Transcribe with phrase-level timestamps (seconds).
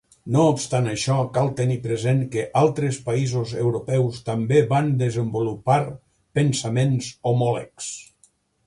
[0.35, 5.79] No obstant això, cal tenir present que altres països europeus també van desenvolupar
[6.41, 7.95] pensaments homòlegs.